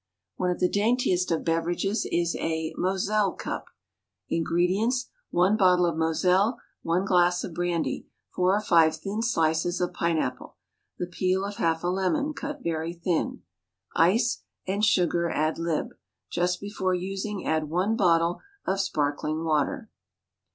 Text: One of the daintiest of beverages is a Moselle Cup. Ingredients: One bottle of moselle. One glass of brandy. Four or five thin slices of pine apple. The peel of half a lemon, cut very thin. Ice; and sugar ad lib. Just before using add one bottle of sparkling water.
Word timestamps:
One 0.37 0.49
of 0.49 0.59
the 0.59 0.67
daintiest 0.67 1.29
of 1.29 1.45
beverages 1.45 2.07
is 2.11 2.35
a 2.39 2.73
Moselle 2.75 3.33
Cup. 3.33 3.67
Ingredients: 4.29 5.11
One 5.29 5.55
bottle 5.55 5.85
of 5.85 5.95
moselle. 5.95 6.59
One 6.81 7.05
glass 7.05 7.43
of 7.43 7.53
brandy. 7.53 8.07
Four 8.33 8.55
or 8.55 8.61
five 8.61 8.95
thin 8.95 9.21
slices 9.21 9.79
of 9.79 9.93
pine 9.93 10.17
apple. 10.17 10.55
The 10.97 11.05
peel 11.05 11.45
of 11.45 11.57
half 11.57 11.83
a 11.83 11.87
lemon, 11.87 12.33
cut 12.33 12.63
very 12.63 12.93
thin. 12.93 13.43
Ice; 13.95 14.41
and 14.65 14.83
sugar 14.83 15.29
ad 15.29 15.59
lib. 15.59 15.93
Just 16.31 16.59
before 16.59 16.95
using 16.95 17.45
add 17.45 17.69
one 17.69 17.95
bottle 17.95 18.41
of 18.65 18.79
sparkling 18.79 19.43
water. 19.43 19.91